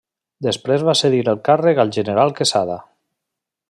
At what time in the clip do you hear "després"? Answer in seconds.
0.45-0.85